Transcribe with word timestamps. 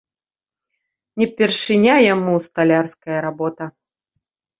Не 1.21 1.27
першыня 1.41 1.95
яму 2.13 2.33
сталярская 2.47 3.19
работа. 3.27 3.69